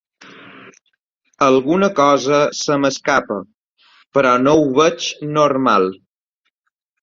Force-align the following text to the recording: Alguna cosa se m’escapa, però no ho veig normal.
Alguna 1.47 1.89
cosa 1.99 2.39
se 2.61 2.77
m’escapa, 2.85 3.37
però 4.17 4.33
no 4.47 4.57
ho 4.63 4.65
veig 4.81 5.07
normal. 5.37 5.87